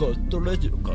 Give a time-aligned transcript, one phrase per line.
[0.00, 0.92] ガットラジオか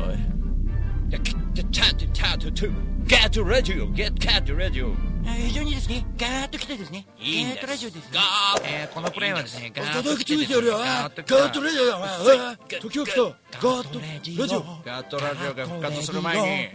[1.08, 2.72] いや、チャート、チャート、トゥ
[3.08, 4.92] ガットラジオ、ゲットガットラジオ。
[5.24, 8.10] 非常にですね、ガーッと来てですね、いいんですガーッとラジオです、ね。
[8.12, 10.56] ガーッえーこのプレイはですね、ガーッと来てですね。
[10.58, 11.98] ガガーッとラジオだ。
[12.02, 13.20] あ時を来た。
[13.22, 14.62] ガットラジオ。
[14.84, 16.74] ガットラジオが復活する前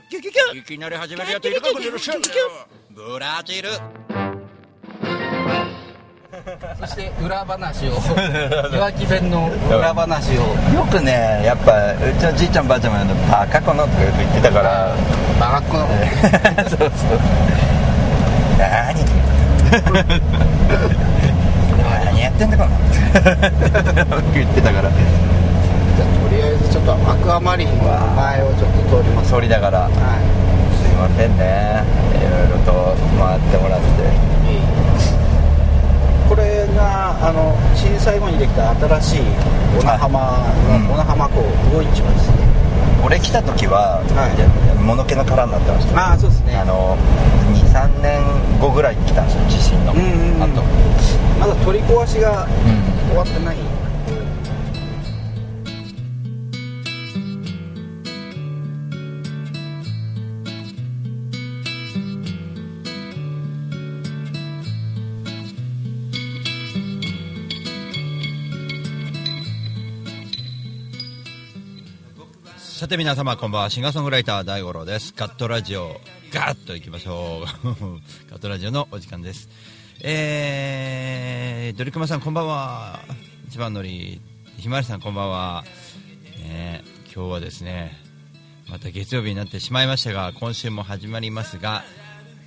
[0.53, 2.21] に、いきなり始めるやついるかもしれません
[2.91, 3.69] ブラジル
[6.81, 10.41] そして裏話をいわき弁の裏話を。
[10.73, 14.95] よくねやっぱうちのじいちゃんばあちゃんもあのバカこのとかよく言ってたから。
[15.39, 15.87] バカっ子の
[16.67, 16.89] そうそう。
[18.57, 18.95] 何？
[22.09, 22.69] 何やってんだこの。
[24.33, 24.89] 言ってたから。
[24.89, 29.29] じゃあとりあえずちょっとアクアマリンの前をちょっと通ります。
[29.29, 29.81] 総理だから。
[29.81, 29.87] は
[30.81, 31.83] すいませんね
[32.17, 34.31] いろいろと回ってもらってい
[36.31, 37.33] これがあ
[38.01, 39.19] の震災後にできた新しい
[39.77, 40.19] 小名浜
[40.67, 42.51] の、うん小名浜港魚市場ですね
[43.05, 44.35] 俺来た時は、はい。
[44.37, 46.55] いや物気の殻になってましたああそうですね。
[46.55, 46.95] あの
[47.53, 48.21] 23年
[48.59, 49.93] 後ぐらいに来たんですよ地震の。
[49.93, 50.43] うんうんうん。
[50.43, 50.61] あと。
[51.39, 53.09] まだ取り壊しがうん。
[53.09, 53.57] 終わってない。
[53.57, 53.70] さ
[72.91, 73.69] て皆様こんばんは。
[73.69, 75.13] シンガーソングライター大五郎です。
[75.15, 76.01] ガットラジオ
[76.33, 77.67] ガッといきましょう。
[78.29, 79.47] ガットラジオのお時間です。
[80.01, 82.99] えー、ドリクマさんこんばんは。
[83.47, 84.19] 一番乗り
[84.57, 85.63] ひまわりさんこんばんは。
[86.39, 87.97] ね今日はですね
[88.67, 91.85] また月曜日になってしまいましたが今週も始まりますが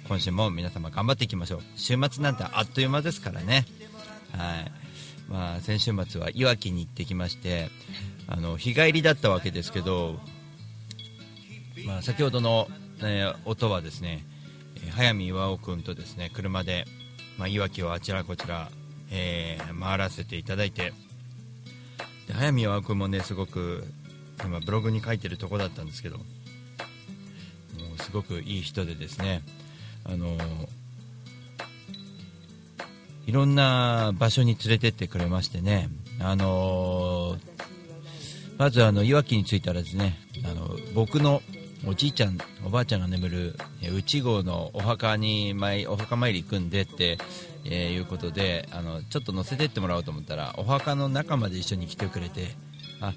[0.09, 1.63] 今週も皆様頑張っていきましょう。
[1.77, 3.65] 週末なんてあっという間ですからね。
[4.37, 4.73] はい。
[5.27, 7.71] まあ、先週末はいわきに行ってきまして
[8.27, 10.21] あの日帰りだったわけですけど、
[11.87, 12.69] まあ、先ほどの、
[13.01, 14.25] えー音はですね
[14.93, 16.85] 早見巌君とですね車で、
[17.39, 18.71] まあ、いわきをあちらこちら、
[19.11, 20.93] えー回らせていただいて
[22.29, 23.85] で早見巌君もねすごく
[24.43, 26.25] 今ブログに書いてるとこだったんですけども
[27.99, 29.43] うすごくいい人でですね
[30.05, 30.37] あの
[33.27, 35.89] いろんな場所に連れてってくれましてね、
[36.21, 37.37] あの
[38.59, 41.41] まずあのいわきに着いたらですねあの僕の
[41.87, 43.57] おじいちゃんおばあちゃんが眠る
[43.95, 47.19] 内郷のお墓に参お墓参り行くんでって、
[47.65, 52.49] えーいうことであのちょっと乗せてってもらおうと思ったらお墓の中まで一緒に来てくれて
[53.01, 53.13] あ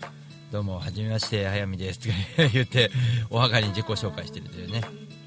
[0.52, 2.14] どうもはじめまして早見ですとか
[2.54, 2.92] 言って
[3.30, 4.82] お墓に自己紹介してるというね、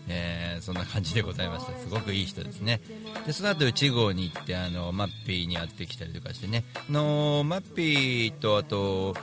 [0.08, 1.72] えーそんな感じでございました。
[1.78, 2.80] すごくいい人ですね。
[3.26, 6.64] でその後内郷に行ってあのマッピーに会ってきたりとかしてね。
[6.90, 9.14] のマッピーとあと、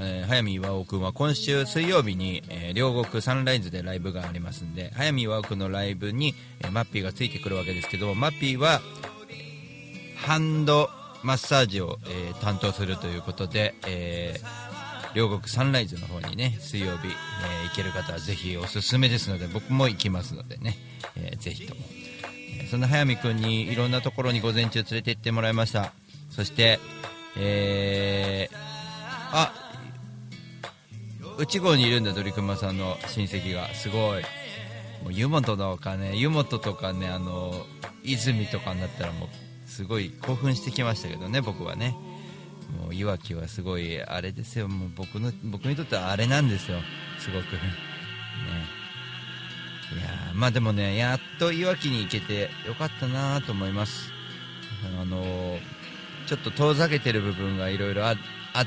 [0.00, 8.80] えー早見巌君は今週水曜日に、えー両国サンライズでライブがありますんで早見巌君のライブに、えーマッピーがついてくるわけですけどマッピーは
[10.16, 10.88] ハンド
[11.22, 14.68] マッサージを、えー担当するということで、えー
[15.14, 20.76] 両国サンライズの方にね水曜日、えー行ける方はぜひおすすめですので僕も行きますのでね、
[21.16, 21.80] えーぜひとも、
[22.62, 25.92] えそんな早見君にいろんなところに午前中連れて行ってもらいました
[26.30, 26.78] そして
[27.36, 28.56] えー
[29.32, 29.67] あ
[31.38, 33.72] 内郷にいるんだドリクマさんの親戚が。
[33.74, 34.22] すごい。
[35.04, 37.54] もう湯本とかね湯本とかねあの
[38.02, 39.28] 泉とかになったらもう
[39.68, 41.96] すごい興奮してきましたけどね僕はね。
[42.82, 44.68] もういわきはすごいあれですよ。
[44.68, 46.78] もう僕の僕にとってはあれなんですよ。
[47.18, 47.52] すごく。
[47.52, 47.60] ね。
[49.96, 54.12] いやまあでもねやっといわきに行けてよかったなと思います。
[55.00, 55.78] あのー
[56.28, 58.16] ちょっと遠ざけてる部分がいろいろあっ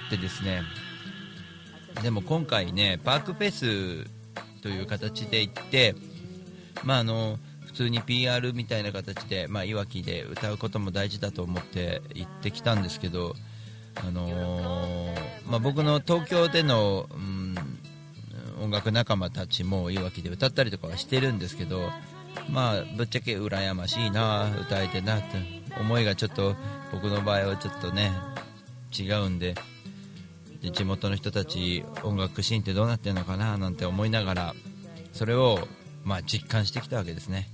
[0.10, 0.64] てですね。
[2.04, 4.10] でも今回ねパークフェス
[4.62, 5.96] という形で行って
[6.84, 7.38] まああの
[7.72, 13.34] 普通に PR みたいな形で、まあ、いわきで歌うことも大事だと思って行ってきたんですけど、
[13.96, 15.16] あのー
[15.50, 17.56] まあ、僕の東京での、うん、
[18.62, 21.90] 音楽仲間たちもいわきで歌ったりとかはしてるんですけど、
[22.50, 25.26] まあ、ぶっちゃけ羨ましいな歌えてなって
[25.80, 26.56] 思いがちょっと
[26.92, 28.12] 僕の場合はちょっとね
[28.94, 29.56] 違うんで
[30.62, 34.56] で地元の人たち音楽シーンってどうなってるのかななんて思いながら
[35.12, 35.68] それを、
[36.04, 37.48] まあ、実感してきたわけですね、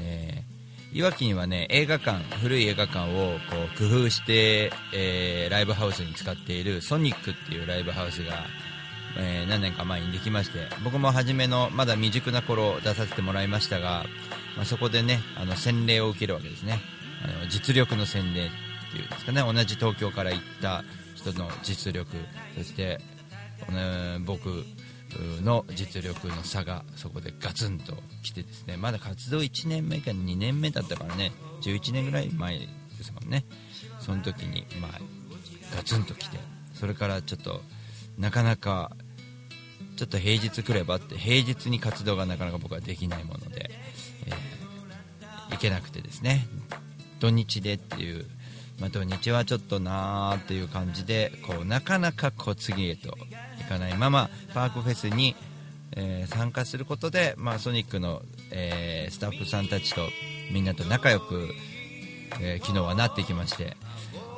[0.00, 0.56] えー
[0.92, 8.46] いわきにはね映画館古い映画館をこう工夫して、えーライブハウスに使っているソニックっていうライブハウスが、
[9.18, 14.06] えー何年か前にできまして僕も初めのまだ未熟な頃出させてもらいましたが、
[14.56, 16.80] まあ、そこでねあの洗礼を受けるわけですね。
[17.22, 18.50] あの実力の洗礼っ
[18.92, 19.42] ていうんですかね。
[19.42, 20.82] 同じ東京から行った
[21.16, 22.16] 人の実力
[22.56, 23.00] そして
[23.72, 24.64] え僕
[25.42, 28.76] の実力の差がそこでガツンと来てですね。
[28.76, 31.32] まだ活動1年目か2年目だったからね。
[31.62, 32.66] 11年ぐらい前で
[33.02, 33.44] すもんね。
[34.00, 34.90] その時にまあ
[35.74, 36.38] ガツンと来て。
[36.74, 37.62] それからちょっと
[38.18, 38.92] なかなか
[39.96, 43.70] ちょっと平日来ればって平日に活動がなかなか僕はできないもので、
[44.26, 44.56] えー
[45.50, 46.46] 行けなくてですね。
[47.18, 48.26] 土日でっていう、
[48.80, 53.16] まあ、土日はちょっとなーっていう感じでこうなかなかこう次へと
[53.60, 55.34] いかないままパークフェスに、
[55.92, 60.02] えー参加することで、まあ、ソニックの、えースタッフさんたちと
[60.52, 61.48] みんなと仲良く、
[62.40, 63.76] えー昨日はなってきまして、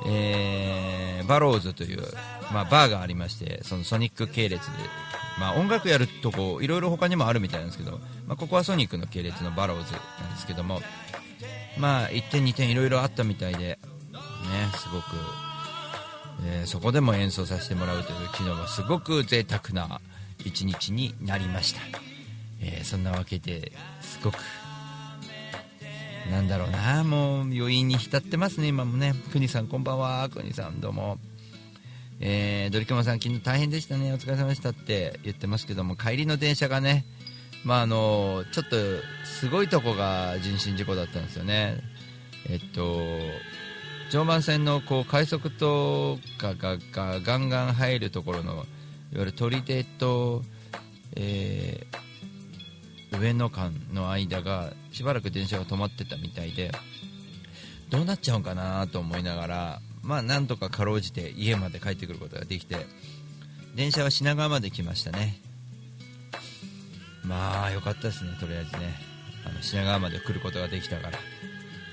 [0.06, 2.02] えバローズという、
[2.52, 4.72] まあ、バーがありましてそのソニック系列で、
[5.38, 10.80] まあ、音楽やるとこいろいろ他にもあるみたいなんですけど、まあ、ここはソニックの系列のバローズなんですけども
[11.78, 13.78] まあ1点2点いろいろあったみたいで
[14.48, 15.04] ねすごく、
[16.46, 20.00] えーそこでも演奏させてもらうという昨日はすごく贅沢な
[20.44, 21.80] 一日になりました、
[22.60, 24.36] えーそんなわけですごく。
[26.30, 27.04] なんだろうな。
[27.04, 29.14] もう余韻に浸ってますね今もね。
[29.32, 30.28] くにさんこんばんは。
[30.28, 31.18] くにさんどうも。
[32.20, 34.12] えー、ドリキマさん昨日大変でしたね。
[34.12, 37.06] お疲れ様でしたって言ってますけども帰りの電車がね
[37.64, 38.76] まああのちょっと
[39.24, 41.80] すごいとこが人身事故だったんですよね。
[42.46, 43.06] えっと
[44.10, 48.64] 常磐線のこう快速とかががガンガン入るところのいわ
[49.12, 50.42] ゆる砦と、
[51.16, 52.08] えー
[53.10, 56.70] 上野間の間がしばらく電車が止まってたみたいで
[57.90, 62.86] どうなっちゃうんかなと思いながらまあなんとかかろうじて家まで帰ってくることができて
[63.74, 65.40] 電車は品川まで来ましたね。
[67.22, 68.94] まあ良かったですねとりあえずね。
[69.46, 71.18] あの品川まで来ることができたから。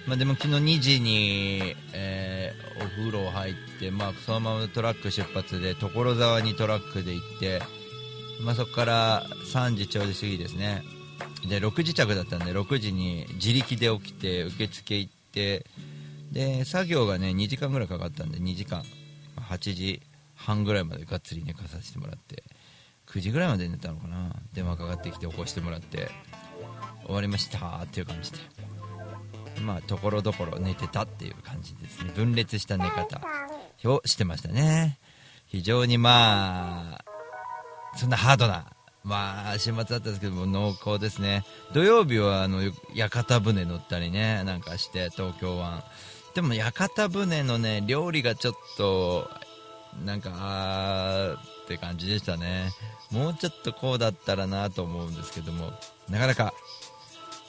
[0.08, 7.62] まあでも昨日2時に、えーお風呂入って、まあ、そのままトラック出発で所沢にトラックで行って、
[8.42, 10.84] まあ、そこから3時ちょうど過ぎですね。
[11.48, 15.66] で6時着だったんで6時に自力で起きて受付行って
[16.32, 18.84] で作業がね2時間ぐらいかかったんで2時間。
[19.38, 20.02] 8時
[20.34, 22.44] 半ぐらいまでがっつり寝かさせてもらって
[23.08, 24.36] 9時ぐらいまで寝たのかな。
[24.54, 26.10] 電話かかってきて起こしてもらって
[27.06, 28.65] 終わりましたっていう感じで。
[29.62, 32.12] まあところどころ寝てたっていう感じですね。
[32.16, 33.22] 分裂した寝方。
[33.86, 34.98] をしてましたね。
[35.48, 37.06] 非常にまあ
[37.98, 38.66] そんなハードな
[39.04, 41.44] まあ週末だったんですけども濃厚ですね。
[41.74, 42.62] 土曜日はあの
[42.94, 45.84] 屋形船乗ったりねなんかして東京湾。
[46.34, 49.30] でも屋形船のね料理がちょっと
[50.04, 52.72] なんかあーって感じでしたね。
[53.12, 55.72] もうちょっとこうだったらなと思うんですけども
[56.10, 56.54] なかなか、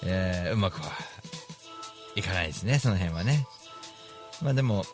[0.05, 0.93] えーうまくは
[2.16, 3.46] いかないですねその辺はね。
[4.42, 4.84] まあでも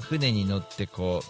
[0.00, 1.22] 船に乗ってこ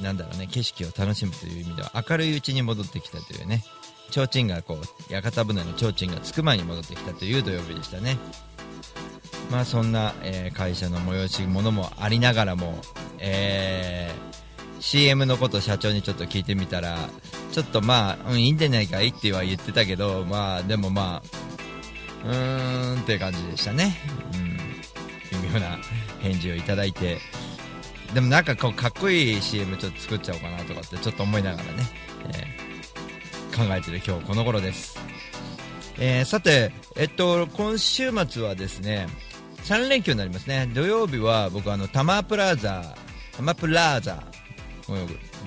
[0.00, 3.62] うなんだろうね景色を楽しむという意味では明るいうちに戻ってきたというね。
[4.10, 8.18] 提灯がこう屋形船の提灯がつく前に戻ってきたという土曜日でしたね。
[9.50, 12.78] まあそんな、えー会社の催し物もありながらも、
[13.18, 14.36] えー
[14.80, 16.96] CM のこと社長にちょっと聞いてみたら
[17.50, 21.45] ちょっとまあ、うん、いいんじゃないかいっては言ってたけどまあでもまあ
[22.26, 23.96] うーんって感じでしたね、
[24.34, 25.78] うん、微妙な
[26.20, 27.18] 返事をいただいて。
[28.14, 31.72] でもなんかこうかっこいい CM ちょっと作っちゃおうかなとかってちょっと思いながらね、
[32.28, 32.66] えー
[33.56, 34.98] 考えてる今日この頃です、
[35.98, 39.08] えーさて、えっと、今週末はですね
[39.64, 40.70] 3連休になりますね。
[40.72, 42.94] 土曜日は僕あのタマプラザ
[43.36, 44.22] タマプラザ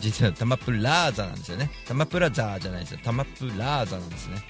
[0.01, 1.71] 実はタマプラザなんですよね。
[1.87, 2.99] タマプラザじゃないですよ。
[3.01, 4.43] タマプラザなんですね。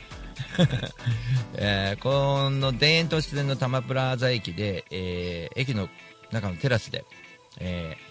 [1.56, 5.90] えーこの田園都市線の多摩プラザ駅で、えー駅の
[6.32, 7.06] 中のテラスで、
[7.60, 8.10] えー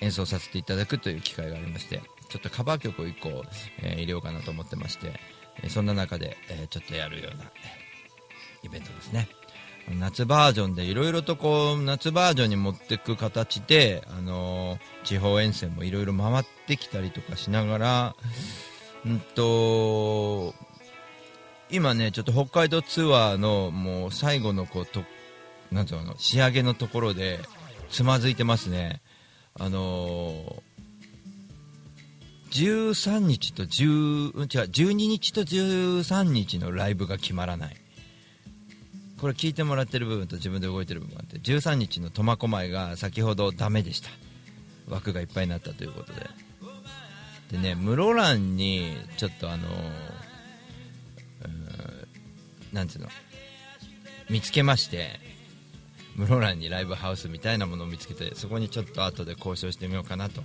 [0.00, 3.44] 演奏させていただくという機会がありましてちょっとカバー曲を1個、
[3.82, 5.12] えー入れようかなと思ってまして、
[5.62, 7.44] えそんな中で、えーちょっとやるような、
[8.62, 9.28] イベントですね。
[9.98, 18.16] 夏バージョンでいろいろとこう夏バージョンに持っていく形で、あのー地方遠征もいろいろ回ってきたりとかしながら
[19.06, 20.54] うんと
[21.70, 25.02] 今ねちょっと北海道ツアーのもう最後のこうと
[25.70, 27.40] なんていうの仕上げのところで
[27.90, 29.00] つまずいてますね。
[29.58, 30.68] あのー
[32.50, 37.76] 13日と10、違う、12日と13日のライブが決まらない。
[39.20, 44.08] これ聞いてもらってる部分と自分で動いてる部分があって13日の苫小牧が先ほどダメでした。
[44.88, 46.26] 枠がいっぱいになったということで。
[47.52, 50.17] でね室蘭にちょっとあのー
[52.72, 53.08] なんつうの
[54.30, 55.08] 見つけまして
[56.16, 60.42] 室蘭にライブハウスみたいなものを見つけてそこにちょっと後で交渉してみようかなと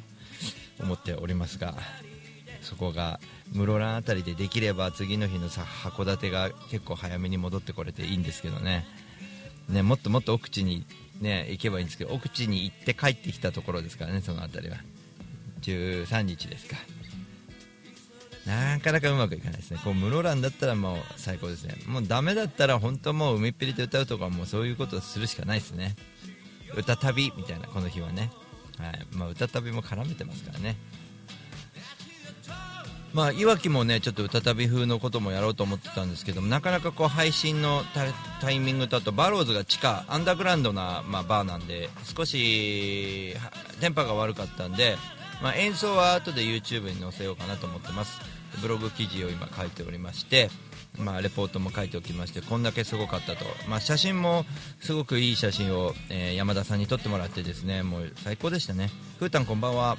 [0.80, 1.76] 思っておりますが
[2.62, 3.20] そこが
[3.52, 8.86] 室蘭あたりでできれば次の日のさ函館が結構早めに戻ってこれていいんですけどね。
[9.70, 10.86] ねもっともっと奥地に、
[11.22, 14.78] ね、行けばいいんですけど奥地に行って帰ってきたところですからねその辺りは。
[15.62, 16.78] 13日ですか。
[18.46, 19.80] なかなかうまくいかないですね。
[19.84, 21.76] こう室蘭だったらもう最高ですね。
[21.88, 25.96] もうダメだったら本当もう海っぺりで歌うとかもうそういうことするしかないですね。
[26.76, 28.32] 歌旅みたいなこの日はね、
[28.78, 29.08] はい。
[29.12, 30.76] まあ、歌旅も絡めてますからね。
[33.14, 37.84] まあ、いわきもねちょっと歌旅風のこともやろうと思ってたんですけどもなかなかこう配信の
[38.42, 43.36] タイミングだとバローズが地下アンダーグラウンドな、まあ、バーなんで少し
[43.80, 44.98] 電波が悪かったんで、
[45.44, 48.22] まあ、演奏は後で YouTube に載せようかなと思ってます。
[48.62, 50.50] ブログ記事を今書いておりまして、
[50.98, 54.46] まあ、レポートも書いておきましてこんだけすごかったと、まあ、写真も
[54.80, 58.90] すごくいい写真を、えー、山田さんに撮ってもらってですねもう最高でしたね。
[59.20, 59.98] ふーたんこんばんは、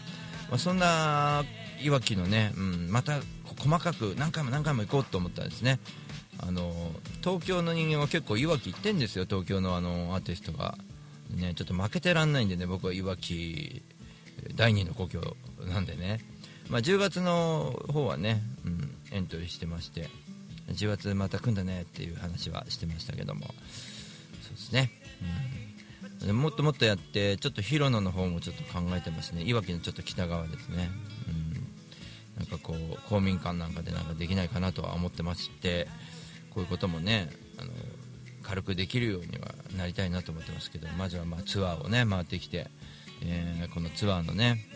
[0.48, 1.44] まあ、そんな
[1.82, 3.20] いわきのね、うん、また
[3.58, 5.78] 細かく何回も何回も行こうと思ったんですね。
[6.38, 6.72] あの
[7.22, 10.78] 東京の人間は結構いわき行ってんですよ東京のあのアーティストが、
[11.30, 13.82] ね、ちょっと負けてらんないんでね僕はいわき
[14.54, 15.36] 第二の故郷
[15.66, 16.20] なんでね、
[16.68, 20.08] まあ、10月の方はね、うん、エントリーしてまして
[20.68, 23.46] 10月また来んだねっていう話はしてましたけども。
[24.42, 24.90] そうですね、
[26.28, 29.42] うん、もっともっとやってちょっと広野の方もちょっと考えてますね。
[29.42, 30.90] いわきのちょっと北側ですね、
[31.28, 35.88] うん、なんかこう公民館なんかでなんかできないかなとは思ってまして
[36.50, 37.70] こういうこともねあの
[38.42, 42.68] 軽くできるようにはなりたいなと思ってますけどまずはまツアーをね回ってきて、
[43.26, 44.66] えー、このツアーのね、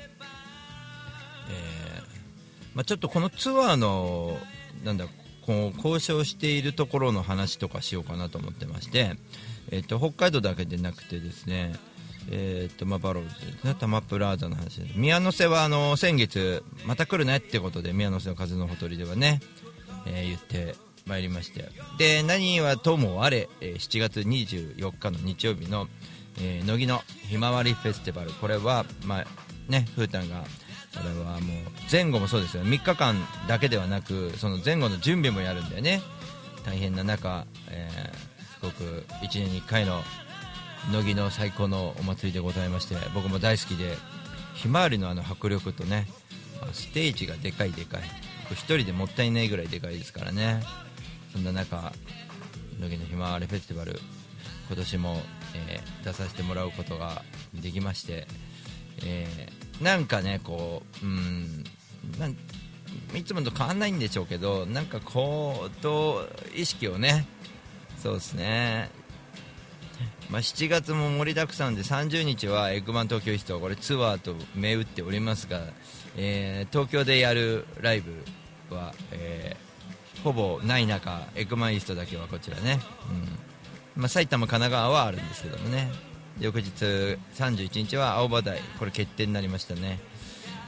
[1.51, 2.19] えー
[2.75, 4.37] まあ、ちょっとこのツアーの
[4.85, 5.07] なんだ
[5.49, 9.17] こう交渉しているところの話とかしようかなと思ってまして、
[9.71, 11.75] えーと、北海道だけでなくてですね、
[12.31, 14.93] えーとまあ、バローズですね、タマプラーザの話です。
[14.97, 19.41] 宮の瀬はあの先月また来るねってことで宮の瀬の風のほとりではね、
[20.07, 20.77] えー、言って
[21.07, 21.65] まいりまして。
[21.97, 25.89] で何はともあれ、え、7月24日の日曜日の、
[26.41, 28.31] えー、乃木のひまわりフェスティバル。
[28.33, 29.27] これは、まあ
[29.69, 30.45] ね、ふーたんが
[30.95, 32.65] これはもう前後もそうですよ。
[32.65, 33.17] 3日間
[33.47, 36.03] だけではなくその前後の準備もやるんだよね。
[36.65, 40.03] 大変な中、えー、すごく1年に1回の
[40.93, 43.97] 乃木の最高のお祭りでございまして僕も大好きで
[44.55, 46.07] ひまわりのあの迫力とね
[46.73, 48.03] ステージがでかいでかい。
[48.51, 50.63] 1人でもったいないぐらいでかいですからね。
[51.33, 51.93] そんな中
[52.81, 54.01] 乃木のひまわりフェスティバル
[54.69, 55.23] 今年も、
[55.55, 57.23] えー、出させてもらうことが
[57.55, 58.27] できまして、
[59.05, 61.65] えーなんかねこううん
[63.15, 67.27] いつもと変わらないんでしょうけどなんかこうと意識をね
[67.99, 68.91] そうですね。
[70.31, 75.63] まあ、7月も盛りだくさんで30日はエッグマン東京イストこれツアーと銘打っておりますが、
[76.19, 78.13] えー、東京でやるライブ
[78.75, 82.79] は、えー、ほぼない中エッグマンイーストだけはこちらね、
[83.11, 83.48] うん。
[83.99, 85.91] まあ、埼玉、神奈川はあるんですけどもね。
[86.41, 86.71] 翌日
[87.35, 88.61] 31日は青葉台。
[88.79, 89.99] これ決定になりましたね。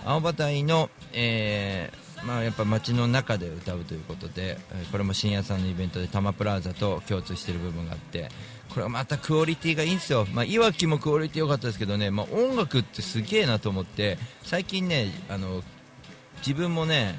[0.04, 4.58] 青葉台の、えー、まあ、やっぱ街の中で歌うということで
[4.92, 8.28] これも深夜さんのイベントでタマプラザと共通している部分があって
[8.68, 15.62] これはまたクオリティがいいんですよ、まあ、いわきもクオリティ良かったですけどね、まあ、音楽ってすげえなと思って最近ねあの
[16.38, 17.18] 自分もね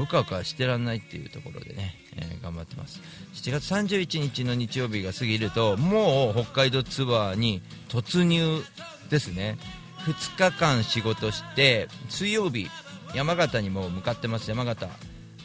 [0.00, 3.00] うかうかしてらんないっていうところでね、えー、頑張ってます。
[3.34, 8.62] 7月31日の日曜日が過ぎるともう北海道ツアーに突入
[9.10, 9.58] ですね。
[10.06, 12.68] 2日間仕事して水曜日
[13.14, 14.48] 山形にも向かってます。
[14.48, 14.88] 山形、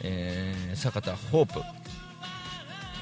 [0.02, 1.60] えー、酒田ホープ。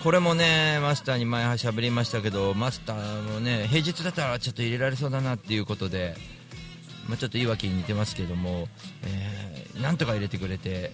[0.03, 6.15] これもねマスターに前しゃべりましたけどマスターもね平日だったらちょっと入れられそうだなっていうことで、
[7.09, 8.69] まあ、ちょっといいわけに似てますけども、
[9.05, 10.93] えー、なんとか入れてくれて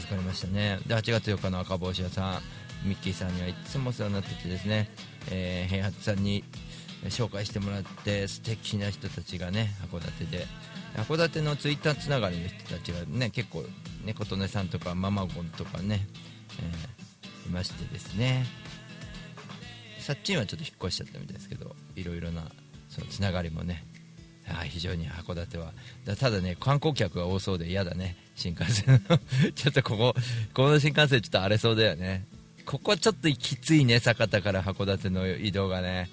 [0.00, 0.78] 助かりましたね。
[0.86, 2.40] で8月4日の赤帽子屋さ
[2.84, 4.90] んミッキーさんにはいつもお世話になっててですね、
[5.30, 6.44] えー、平八さんに
[7.04, 10.46] 紹介してもらって素敵な人たちがね函館で。
[10.96, 13.64] 函館のツイッターつながりの人たちがね結構
[14.04, 16.06] ね琴音さんとかママゴンとかね、
[16.58, 18.46] えー、いましてですね。
[20.00, 22.44] さっちんはちょっと引っ越しちゃったみたいですけどいろいろな
[22.88, 23.84] そのつながりもね
[24.48, 25.72] あ非常に函館は。
[26.18, 28.16] ただね観光客が多そうで嫌だね。
[28.36, 29.02] 新幹線。
[29.56, 30.14] ちょっとここ
[30.54, 32.24] この新幹線ちょっと荒れそうだよね。
[32.66, 36.10] ここちょっときついね酒田から函館の移動がね。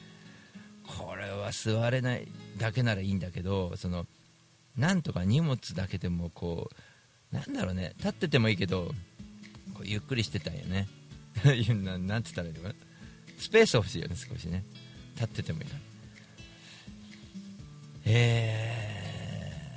[0.88, 2.27] これは座れない
[2.58, 4.06] だけならいいんだけどその
[4.77, 6.70] なんとか荷物だけでもこ
[7.32, 7.94] うなんだろうね。
[7.98, 8.94] 立っててもいいけど
[9.84, 10.88] ゆっくりしてたんよね。
[11.84, 12.75] ななんつったらいいのかな。
[13.38, 14.63] スペース欲しいよね少しね。
[15.15, 15.80] 立っててもいいから。
[18.06, 18.83] えー。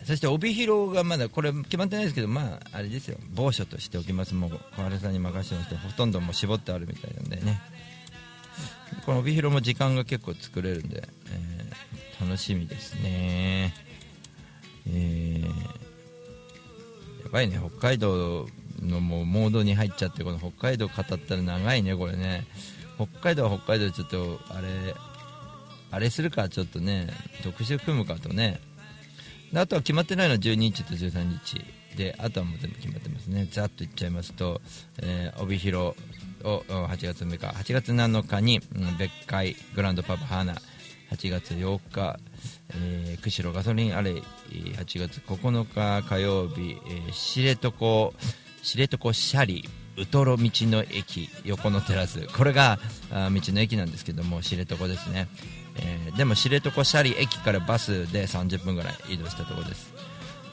[0.07, 3.19] そして帯広がまだこれ決まってないですけどまああれですよ。
[3.35, 4.35] 某所としておきます。
[4.35, 7.61] もう小原さんに任せてましてほとんどもう絞ってあるみたいなんでね。
[9.05, 13.75] この帯広も時間が結構作れるんで、えー楽しみですね。
[14.89, 15.47] えー
[17.25, 17.59] やばいね。
[17.61, 18.47] 北海道
[18.81, 22.47] のもうモードに入っちゃってこの北海道語ったら長いねこれね。
[22.97, 24.95] 北海道は北海道でちょっとあれ
[25.91, 27.09] あれするかちょっとね
[27.43, 28.61] 特集組むかとね。
[29.61, 31.65] あとは決まってないのは12日と13日
[31.97, 33.49] であとはもう全部決まってますね。
[33.51, 34.61] ざっと言っちゃいますと、
[35.03, 35.97] えー帯広
[36.45, 40.55] を8月6日8月7日に、うん別海グランドパブ花
[41.11, 42.19] 8月8日、
[42.75, 44.23] えー釧路ガソリンアレイ
[44.53, 48.13] 8月9日火曜日、えー知床
[48.63, 52.27] 知床シャリウトロ道の駅横のテラス。
[52.27, 52.79] これが
[53.11, 55.29] あ道の駅なんですけども知床ですね、
[55.79, 59.93] えーでも知床シャリ駅からバスで30分ぐらい移動したところです。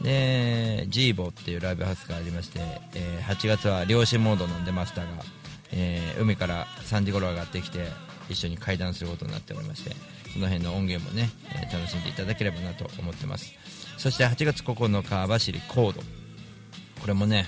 [0.01, 2.60] でジーボっていうライブハウスがありまして、
[2.96, 5.24] えー8月は漁師モードなんでマスターが、
[5.72, 7.88] えー海から3時頃上がってきて
[8.30, 9.96] 一緒に会談することになっておりまして
[10.34, 13.53] その辺の音源もね、えー楽しんでいただければなと思ってます。
[13.98, 17.46] そして8月9日網走コードこれもね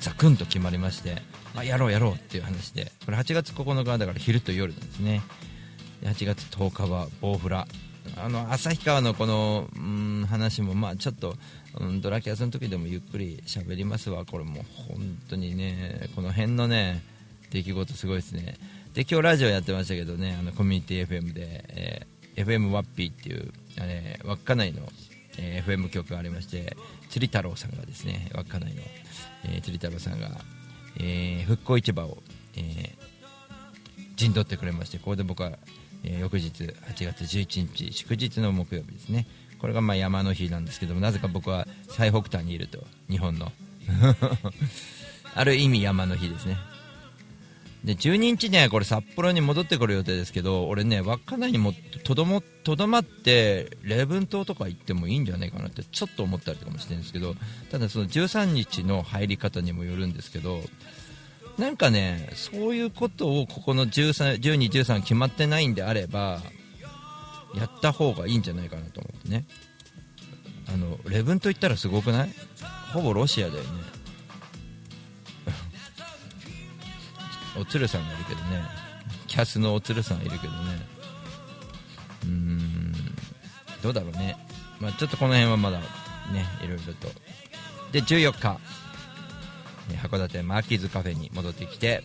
[0.00, 1.20] ザクンと決まりまして
[1.54, 5.20] あやろうやろうっていう話でこれ8月9日だから昼と夜なんですね。
[6.02, 7.66] 8月10日はボウフラ。
[8.16, 11.34] あの旭川のこのうん話もまあちょっと、
[11.80, 14.24] うん、ドラキャスの時でもゆっくり喋りますわ。
[14.24, 17.02] これも本当にねこの辺のね
[17.50, 18.56] 出来事すごいですね。
[18.94, 23.50] で今日ラジオやってましたけどねあのコミュニティ FM で、えー FM ワッピーっていう
[23.80, 24.82] あれ稚内の、
[25.38, 26.76] えー FM 局がありまして
[27.08, 28.82] 釣り太郎さんがですね稚内の、
[29.44, 30.30] えー釣り太郎さんが、
[30.98, 32.18] えー復興市場を、
[32.56, 33.06] えー
[34.16, 35.52] 陣取ってくれましてここで僕は、
[36.06, 39.26] えー翌日8月11日祝日の木曜日ですね。
[39.58, 43.52] これがまあ山の日なんですけどもなぜか僕は最北端にいると日本の。
[45.34, 46.56] ある意味山の日ですね。
[47.84, 57.36] で12日ねこれ札幌に戻ってくる予定ですけど俺ね稚内にもとどもとどまって礼文島とか行ってもいいんじゃないかなってちょっと思ったりとかもしてるんですけど
[57.70, 60.62] ただその13日の入り方にもよるんですけど
[61.58, 66.40] なんかねそういうことをここの13 12、13決まってないんであれば
[67.54, 69.44] やった方がいいんじゃないかなと思ってね。
[70.68, 72.30] あの礼文島行ったらすごくない？
[72.92, 73.68] ほぼロシアだよね。
[77.58, 78.62] おつるさんがいるけどね。
[79.26, 80.58] キャスのおつるさんいるけどね。
[82.24, 82.92] うーん。
[83.82, 84.36] どうだろうね、
[84.80, 85.84] まあ、ちょっとこの辺はまだね
[86.62, 87.08] いろいろと。
[87.92, 88.58] で14日。
[89.94, 92.02] 函館マーキーズカフェに戻ってきて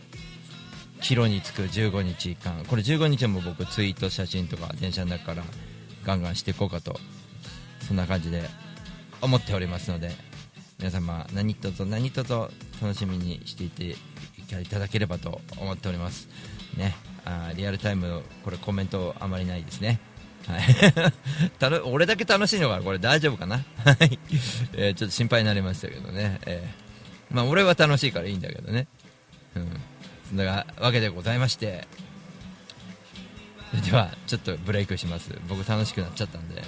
[1.01, 2.63] 帰路に着く15日間。
[2.65, 5.43] これ15日も僕ツイート写真とか電車の中から
[6.05, 6.99] ガンガンしていこうかと
[7.87, 8.43] そんな感じで
[9.21, 10.11] 思っておりますので
[10.77, 12.33] 皆様何卒何卒
[12.81, 13.95] 楽しみにしていて
[14.61, 16.27] いただければと思っております。
[16.75, 16.95] ね。
[17.23, 19.99] あリアルタイムこれコメントあまりないですね。
[20.47, 20.61] はい。
[21.59, 23.63] たの俺だけ楽しいのかこれ大丈夫かな？
[23.85, 24.19] はい、
[24.73, 26.90] えーちょっと心配になりましたけどね、えー。
[27.31, 28.87] まあ俺は楽しいからいいんだけどね。
[29.55, 29.67] うん。
[30.29, 31.87] そんなわけでございまして。
[33.71, 35.31] それではちょっとブレイクします。
[35.47, 36.61] 僕楽しくなっちゃったんで。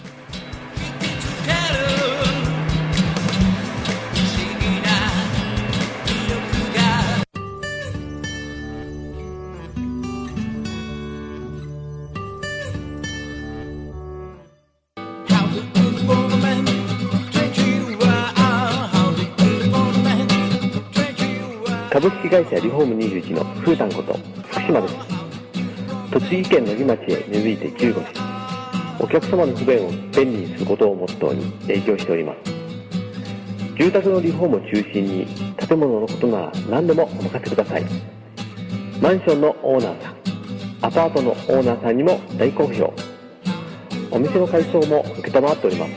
[22.34, 24.18] 会社リフォーム21のふうたんこと
[24.50, 24.96] 福島です。
[26.12, 28.08] 栃木県野木町へ根付いて15年
[29.00, 32.52] お客様の不便を便利にすることをモットーに営業しております。
[33.78, 37.86] 住宅のリフォームを中心に建物のことなら何でもお任せください。
[39.00, 40.16] マンションのオーナーさん
[40.82, 42.92] アパートのオーナーさんにも大好評。
[44.10, 45.92] お店の改装も承っております。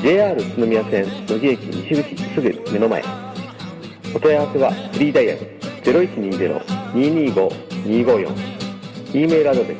[0.00, 3.27] JR 宇都宮線野木駅西口すぐ目の前。
[4.14, 5.40] お問い合わせはフリーダイヤル
[6.94, 8.30] 0120-225-254
[9.14, 9.78] e メールアドレス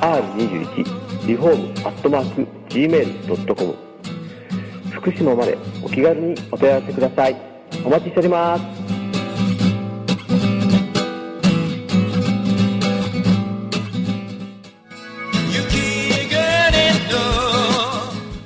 [0.00, 3.74] r21 リフォームアットマーク gmail.com
[4.90, 7.36] 福島までお気軽にお問い合わせください。
[7.84, 8.62] お待ちしております。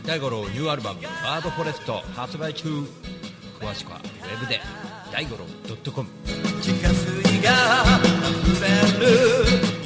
[0.05, 2.68] 大五郎ニューアルバム「バードフォレスト」発売中。
[3.61, 4.61] 詳しくはウェブで
[5.12, 5.47] 大五郎
[5.92, 6.07] .com
[6.61, 7.51] 地下水が
[8.42, 8.62] 溢
[9.01, 9.78] れる。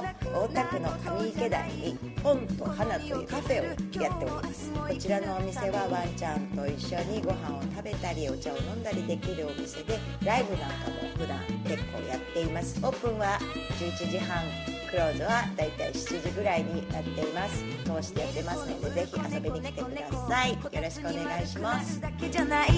[0.00, 4.70] ですけれども大田区の上池台に本と花というカフェをやっております。
[4.72, 12.78] こちらのお店はワンちゃんと一緒にご飯を食べたりお茶を飲んだりできるお店でライブなんかも普段結構やっています。
[12.82, 13.38] オープンは
[13.78, 14.44] 11時半
[14.90, 17.64] クローズはだいたい7時ぐらいになっています。
[17.84, 20.52] 通してやってますのでぜひ遊びに来てください。
[20.52, 22.00] よろしくお願いします。
[22.00, 22.68] だけじゃない。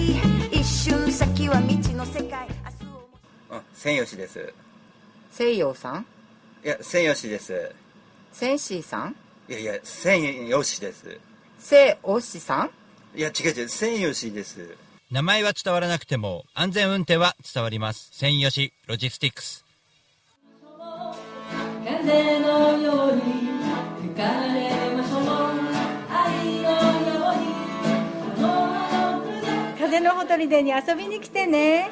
[0.51, 2.47] 一瞬先は未知の世界。
[3.49, 4.53] あ千吉です。
[5.31, 6.05] 西洋さん？
[6.65, 7.71] いや千吉です。
[8.33, 9.15] センシーさん？
[9.47, 11.19] いやいや千吉です。
[11.59, 12.71] セオシさん？
[13.15, 14.75] いや違う違う千吉です。
[15.11, 18.09] 名前は伝わらなくても安全運転は伝わります。
[18.13, 19.63] 専用しロジスティックス。
[21.85, 23.21] 風のように
[24.01, 25.23] 吹かれましょう。
[26.09, 27.53] 愛のように
[28.37, 28.49] この
[29.77, 31.91] 風のほとりでに遊びに来てね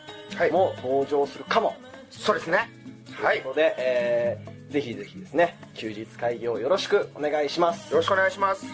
[0.51, 1.75] も登場するかも、
[2.09, 2.69] そうですね。
[3.13, 3.41] はい。
[3.41, 7.91] ということで、えーぜひぜひですね休日会議をよろしくお願いします。
[7.91, 8.65] よろしくお願いします。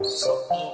[0.00, 0.65] 多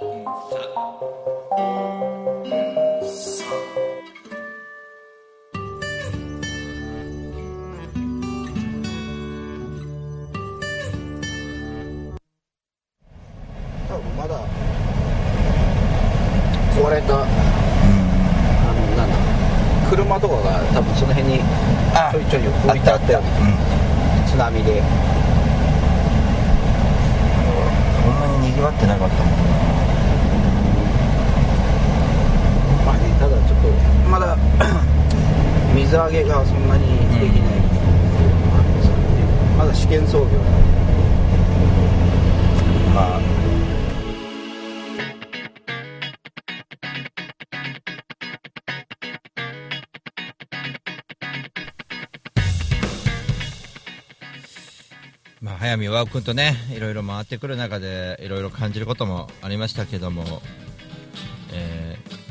[55.43, 60.41] まあ、早見和夫君とねいろいろ回ってくる中でいろいろ感じることもありましたけども、
[61.53, 62.23] えー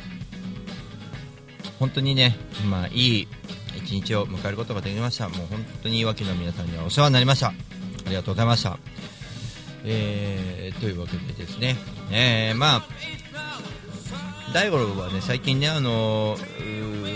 [1.77, 2.37] 本当にね、
[2.69, 3.27] まあ、いい
[3.75, 5.29] 一日を迎えることができました。
[5.29, 7.47] もう本当にいわきの皆さんにはお世話になりました。
[7.47, 7.53] あ
[8.07, 8.77] りがとうございました、
[9.83, 11.75] えーというわけでですね、
[12.11, 12.85] えーまあ
[14.53, 16.37] 大五郎はね最近ねあの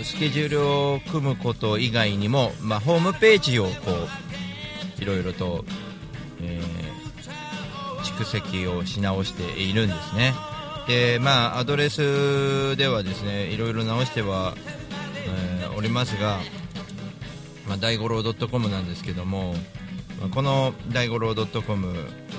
[0.02, 3.70] スケジュールを組むこと以外にも、まあ、ホームページをこ
[4.98, 5.64] ういろいろと、
[8.16, 10.34] 蓄積をし直しているんですね。
[10.86, 14.54] でまあアドレスではですねいろいろ直しては、
[15.26, 16.38] えーおりますが、
[17.68, 19.52] まあ、大五郎 .com なんですけども、
[20.18, 21.92] まあこの大五郎 .com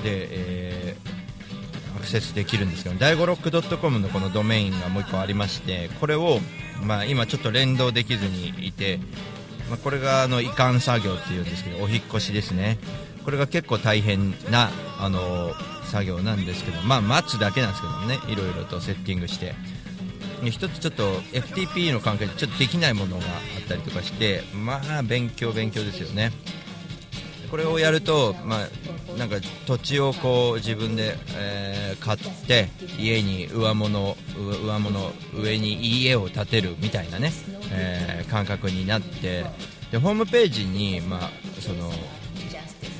[0.03, 1.17] で、えー
[1.97, 6.39] アクセスできるんですけど大五ロック .com のこのドメインがもう1個ありましてこれを、
[6.83, 8.99] まあ、今ちょっと連動できずにいて、
[9.67, 12.77] まあ、これがあの移管作業っていうんですけどお引越しですね。
[13.27, 15.51] これが結構大変なあの
[15.91, 19.53] 作業なんですけどまあ待つだけなんですけどねいろいろとセッティングして。
[20.41, 23.27] で一つちょっと FTP の関係でちょっとできないものがあ
[23.59, 26.31] ったりとかしてまあ勉強勉強ですよね。
[27.51, 37.33] これをやると、まあ、なんか土地をこう自分で、えー買って家に上物上物上に家を建てるみたいなね、
[37.71, 39.43] えー感覚になって
[39.91, 41.91] でホームページに、まあ、その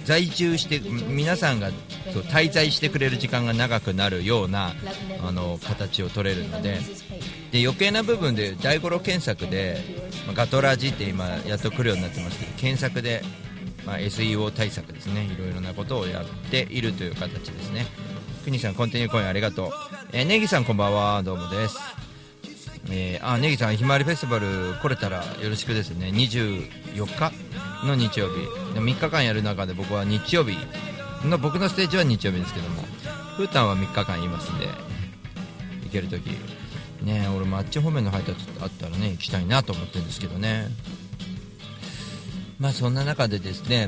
[0.07, 1.69] 在住して皆さんが
[2.13, 4.73] そう滞在してくれる時間が長くなるような
[5.21, 6.79] あの形を取れるので
[7.51, 9.77] で余計な部分で大五郎検索で、
[10.25, 13.21] まあガトラジって今やっと来るようになってますけど検索で、
[13.85, 17.85] まあ、SEO 対策ですねいろいろなことをやっているという形ですね。
[18.45, 19.71] 国さんコンティニューコインありがとう、
[20.13, 21.21] えーネギさんこんばんは。
[21.21, 21.77] どうもです。
[22.89, 26.11] えーあネギさんひまわりフェスティバル来れたらよろしくですね。
[26.13, 27.33] 24日
[27.85, 28.67] の日曜日。
[28.79, 30.57] 3日間やる中で僕は日曜日
[31.25, 32.83] の僕のステージは日曜日ですけども
[33.37, 34.67] ふーたんは3日間いますんで
[35.83, 36.29] 行けるとき
[37.03, 40.67] ね俺もあっち方面の配達あったらね行きたいなと思ってるんですけどね。
[42.59, 43.87] まあそんな中でですね、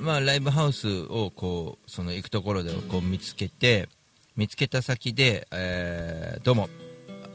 [0.00, 3.88] まあ、ライブハウスをこうその行くところでこう見つけて
[4.36, 6.68] 見つけた先で、えーどうも。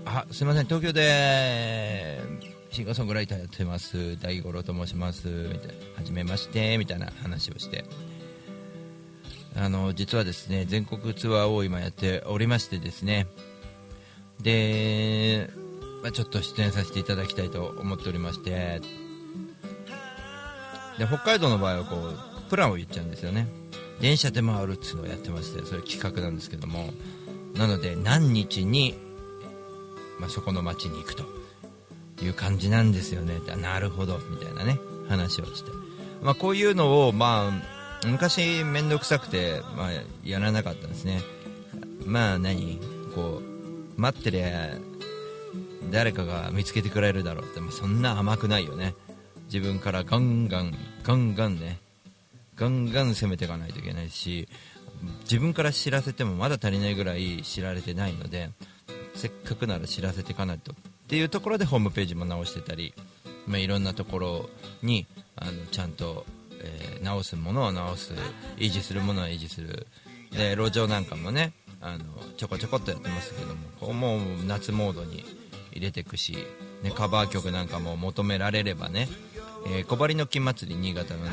[0.06, 2.20] あすいません東京で
[2.72, 4.18] シンガーソングライターやってます。
[4.22, 5.28] 大五郎と申します。
[5.28, 5.74] みたいな。
[5.98, 6.78] はじめまして。
[6.78, 7.84] みたいな話をして。
[9.58, 13.28] あの実はですね全国ツアーを今やっておりましてですね。
[14.42, 15.50] で、
[16.02, 18.82] まあ、ちょっと出演させていただきたいと思っておりまして。
[20.98, 23.50] で北海道の場合はこうプランを言っちゃうんですよね。
[24.00, 26.94] 電車で回るっていうのをやってましてそれ企画なんですけども。
[27.54, 28.98] なので何日に、
[30.20, 31.41] まあ、そこの町に行くと。
[32.26, 33.40] いう感じなんですよね。
[33.52, 34.20] あなるほど。
[34.30, 34.80] みたいなね。
[35.10, 35.72] 話をして、
[36.22, 37.52] まあ、こういうのを、ま
[38.04, 39.90] あ、昔面倒くさくて、まあ、
[40.24, 41.22] やらなかったんですね。
[42.06, 42.80] まあ何？
[43.14, 43.42] こ
[43.98, 44.78] う待ってりゃ
[45.92, 47.44] 誰かが見つけてくれるだろう。
[47.44, 48.96] って、まあ、そんな甘くないよね。
[49.54, 51.80] 自分からガンガンガンガンね。
[52.56, 54.48] ガンガン攻めていかないといけないし
[55.24, 58.52] 自分から知らせてもまだ足りないぐらい知られてないので
[59.16, 60.76] せっかくなら知らせていかないと。
[61.12, 62.94] っていうところでホームページも直してたり、
[63.46, 64.50] まあ、いろんなところ
[64.82, 66.26] にあのちゃんと、
[66.64, 68.14] えー直すものは直す
[68.58, 69.88] 維持するものは維持する。
[70.32, 72.06] で路上なんかもねあの
[72.38, 75.26] ちょこちょこっとやってますけどもここもう夏モードに
[75.72, 76.38] 入れていくし、
[76.82, 79.10] ね、カバー曲なんかも求められればね、
[79.68, 81.32] えー小針の金祭り新潟のね、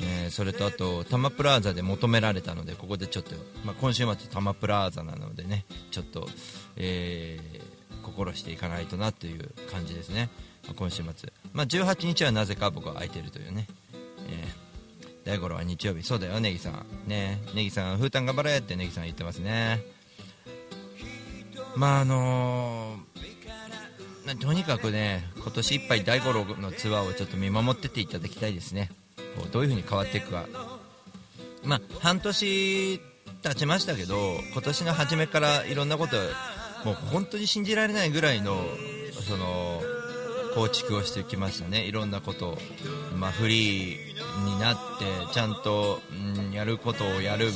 [0.00, 3.34] えーそれとあとタマプラザで求められたのでここでちょっと、
[3.66, 6.26] まあ、今週末タマプラザなのでねちょっと、
[6.76, 7.73] えー
[8.04, 10.30] 心していかないとなという感じですね、
[10.64, 13.66] まあ今週末、まあ、18日はなぜか僕は空いてるというね、
[14.28, 14.64] えー
[15.24, 16.02] 大五郎は日曜日。
[16.02, 16.86] そうだよネギさん。
[17.06, 17.40] ね。
[17.54, 19.82] ネギさん風タ頑張れってネギさん言ってますね。
[21.76, 23.14] まああのー
[24.26, 28.90] なとにかくね今年いっぱい大五郎のツアーをちょっと見守ってていただきたいですね。
[29.36, 30.46] こうどういう風に変わっていくか。
[31.62, 33.00] まあ半年
[33.42, 34.16] 経ちましたけど
[34.52, 36.16] 今年の初めからいろんなこと
[36.84, 38.56] もう本当に信じられないぐらいの
[39.28, 39.82] その
[40.54, 41.84] 構築をしてきましたね。
[41.84, 42.58] いろんなことを、
[43.16, 47.50] まあ、フリーになってちゃんと、うんやることをやる、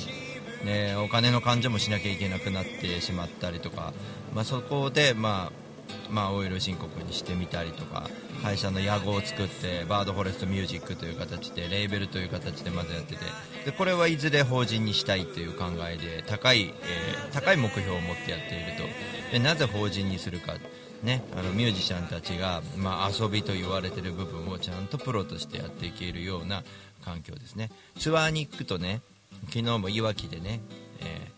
[0.64, 3.92] ね、お金の勘定もしなきゃいけなくなってしまったりとか、
[4.34, 5.67] まあ、そこで、まあ
[6.10, 8.08] まあ、青色申告にしてみたりとか
[8.42, 13.20] 会社の屋号を作ってバードフォレストミュージックという形でレーベルという形でまずやってて
[13.64, 19.32] でこれはいずれ法人にしたいという考えで高い、えー高い目標を持ってやっていると。
[19.32, 20.54] でなぜ法人にするか、
[21.02, 26.64] ね、あのミュージシャンたちが、まあ、遊びと言われている部分をちゃんとプロとしてやっていけるような
[27.04, 27.70] 環境ですね。
[27.98, 29.02] ツアーに行くとね
[29.48, 30.60] 昨日もいわきでね、
[31.00, 31.28] え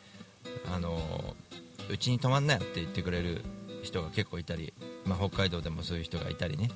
[0.69, 1.51] ーあのー
[1.91, 3.43] うちに泊まんなよって言ってくれる
[3.83, 4.73] 人が結構いたり、
[5.05, 6.71] まあ、北海道でもそういう人がいたりね。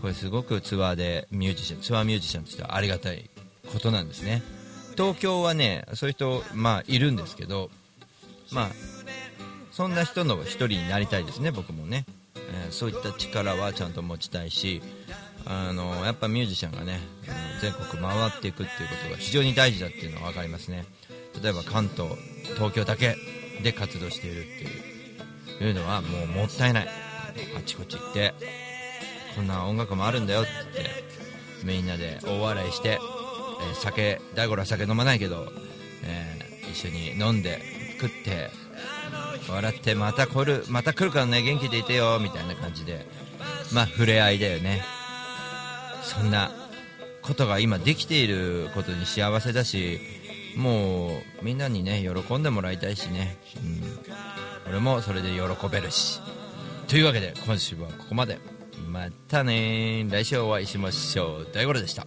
[0.00, 3.28] これすごくツアーでミュージシャンツアーミュージシャンとしてはありがたい
[3.70, 4.42] ことなんですね。
[4.96, 7.70] 東京はねそういう人、まあ、いるんですけど
[8.50, 8.70] まあ
[9.70, 14.82] そんな人の一人になりたいですね僕もね、えーそういった力はちゃんと持ちたいし
[15.46, 20.84] あのやっぱミュージシャンがねあの全国回っていくっていうことが非常に大事だっていうのは分かりますね。
[21.42, 22.10] 例えば関東
[22.54, 23.16] 東京だけ
[23.62, 24.99] で活動しているっていう。
[25.64, 26.88] いうのはもうもったいない。
[27.56, 28.34] あちこち行って
[29.36, 30.90] こんな音楽もあるんだよってって
[31.64, 35.46] みんなで大笑いして、えー酒大五郎は酒飲まないけど、
[36.04, 37.60] えー一緒に飲んで
[38.00, 38.50] 食って
[39.50, 43.06] 笑ってまた来るまた来るからね元気でいてよみたいな感じで
[43.72, 44.82] まあ触れ合いだよね。
[46.02, 46.50] そんな
[47.22, 50.00] ことが今できていることに幸せだし
[50.56, 53.82] もうみんなにね喜んでもらいたいしね、うん、
[54.68, 56.20] 俺もそれで喜べるし。
[56.88, 58.38] というわけで今週はここまで。
[58.88, 61.48] またね来週お会いしましょう。
[61.52, 62.06] 大五郎でした。